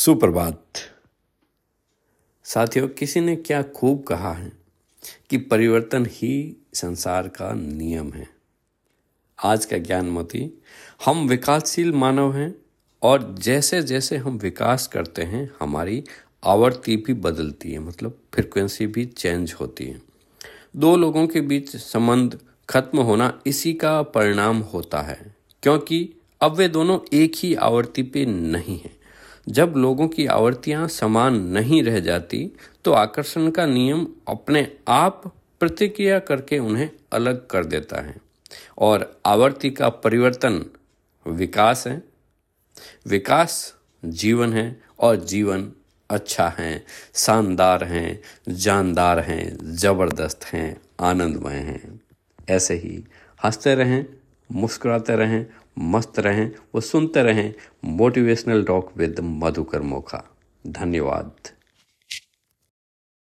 [0.00, 0.62] सुप्रभात।
[2.44, 4.52] साथियों, किसी ने क्या खूब कहा है
[5.30, 8.28] कि परिवर्तन ही संसार का नियम है?
[9.44, 10.62] आज का ज्ञान मोती,
[11.04, 12.54] हम विकासशील मानव हैं
[13.02, 16.04] और जैसे जैसे हम विकास करते हैं, हमारी
[16.44, 20.02] आवर्ती भी बदलती है मतलब फ्रिक्वेंसी भी चेंज होती है।
[20.76, 22.38] दो लोगों के बीच संबंध
[22.70, 28.24] खत्म होना इसी का परिणाम होता है, क्योंकि अब वे दोनों एक ही आवर्ती पे
[28.26, 28.99] नहीं हैं।
[29.48, 32.50] जब लोगों की आवर्तियाँ समान नहीं रह जाती
[32.84, 38.16] तो आकर्षण का नियम अपने आप प्रतिक्रिया करके उन्हें अलग कर देता है।
[38.78, 40.64] और आवर्ती का परिवर्तन
[41.26, 42.02] विकास है।
[43.06, 45.72] विकास जीवन है और जीवन
[46.10, 46.84] अच्छा है।
[47.14, 52.00] शानदार हैं, जानदार हैं, ज़बरदस्त हैं, आनंदमय हैं।
[52.48, 53.04] ऐसे ही
[53.44, 54.06] हँसते रहें
[54.52, 55.46] मुस्कुराते रहें
[55.78, 57.52] मस्त रहें वो सुनते रहें
[57.84, 60.24] motivational talk with Madhukar Mokha.
[60.66, 61.59] धन्यवाद।